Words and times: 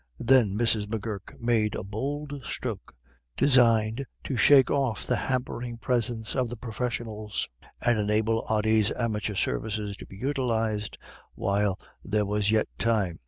Then 0.17 0.57
Mrs. 0.57 0.87
M'Gurk 0.87 1.39
made 1.39 1.75
a 1.75 1.83
bold 1.83 2.41
stroke, 2.43 2.95
designed 3.37 4.03
to 4.23 4.35
shake 4.35 4.71
off 4.71 5.05
the 5.05 5.15
hampering 5.15 5.77
presence 5.77 6.35
of 6.35 6.49
the 6.49 6.57
professionals, 6.57 7.47
and 7.79 7.99
enable 7.99 8.43
Ody's 8.49 8.91
amateur 8.93 9.35
services 9.35 9.95
to 9.97 10.07
be 10.07 10.15
utilized 10.17 10.97
while 11.35 11.77
there 12.03 12.25
was 12.25 12.49
yet 12.49 12.67
time. 12.79 13.19